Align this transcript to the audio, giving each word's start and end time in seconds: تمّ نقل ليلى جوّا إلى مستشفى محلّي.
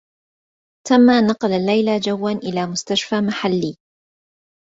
تمّ 0.87 1.27
نقل 1.27 1.65
ليلى 1.65 1.99
جوّا 1.99 2.29
إلى 2.31 2.65
مستشفى 2.65 3.21
محلّي. 3.21 3.77